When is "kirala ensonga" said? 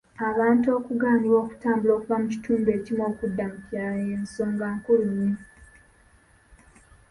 3.65-4.65